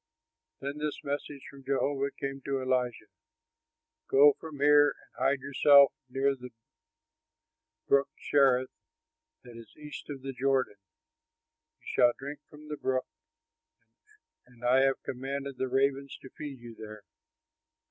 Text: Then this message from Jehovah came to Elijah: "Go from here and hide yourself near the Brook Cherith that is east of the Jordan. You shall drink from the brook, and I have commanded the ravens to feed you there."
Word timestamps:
Then 0.61 0.79
this 0.79 0.99
message 1.03 1.43
from 1.47 1.63
Jehovah 1.63 2.09
came 2.19 2.41
to 2.45 2.59
Elijah: 2.59 3.05
"Go 4.09 4.33
from 4.39 4.57
here 4.59 4.95
and 4.97 5.23
hide 5.23 5.41
yourself 5.41 5.93
near 6.09 6.35
the 6.35 6.49
Brook 7.87 8.09
Cherith 8.17 8.71
that 9.43 9.55
is 9.55 9.77
east 9.77 10.09
of 10.09 10.23
the 10.23 10.33
Jordan. 10.33 10.77
You 11.81 11.85
shall 11.93 12.13
drink 12.17 12.39
from 12.49 12.67
the 12.67 12.77
brook, 12.77 13.05
and 14.47 14.65
I 14.65 14.79
have 14.85 15.03
commanded 15.03 15.59
the 15.59 15.67
ravens 15.67 16.17
to 16.23 16.31
feed 16.31 16.61
you 16.61 16.73
there." 16.73 17.03